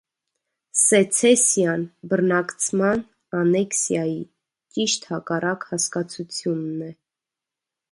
Սեցեսիան 0.83 1.83
բռնակցման 2.13 3.03
(անեքսիայի) 3.41 4.17
ճիշտ 4.79 5.07
հակառակ 5.13 5.69
հասկացությունն 5.75 6.83
է։ 6.91 6.93